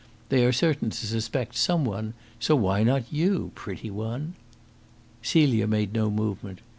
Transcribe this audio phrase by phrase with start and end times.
[0.29, 4.33] They are certain to suspect some one, so why not you, pretty one?"
[5.21, 6.61] Celia made no movement.